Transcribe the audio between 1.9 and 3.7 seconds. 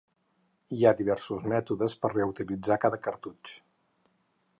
per reutilitzar cada cartutx.